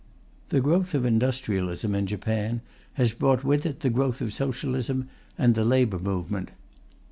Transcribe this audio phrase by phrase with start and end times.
[0.49, 2.61] The growth of industrialism in Japan
[2.95, 6.49] has brought with it the growth of Socialism and the Labour movement.